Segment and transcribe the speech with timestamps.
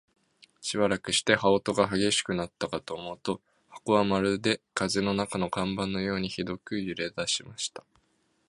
[0.61, 7.83] しばらくして、羽音が烈しくなったかと思うと、箱はまるで風の中の看板のようにひどく揺れだしました。